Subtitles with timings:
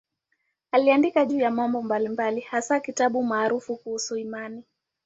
[0.71, 4.63] Aliandika juu ya mambo mbalimbali, hasa kitabu maarufu kuhusu imani.